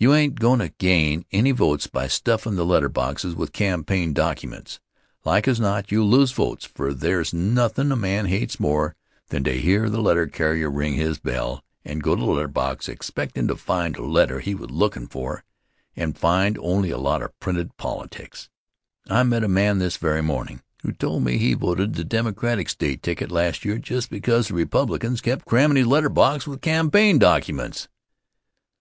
[0.00, 4.80] You ain't goin' to gain any votes by stuffin' the letter boxes with campaign documents.
[5.24, 8.96] Like as not you'll lose votes for there's nothin' a man hates more
[9.28, 12.88] than to hear the letter carrier ring his bell and go to the letter box
[12.88, 15.44] ex pectin' to find a letter he was lookin' for,
[15.94, 18.50] and find only a lot of printed politics.
[19.08, 23.04] I met a man this very mornin' who told me he voted the Democratic State
[23.04, 27.86] ticket last year just because the Republicans kept crammin' his letter box with campaign documents.